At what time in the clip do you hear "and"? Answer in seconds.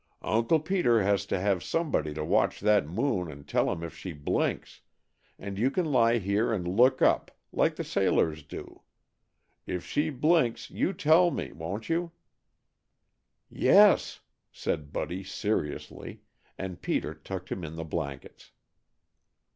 3.31-3.47, 5.37-5.59, 6.51-6.67, 16.57-16.81